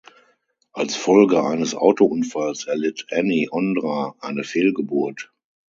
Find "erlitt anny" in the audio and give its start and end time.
2.65-3.47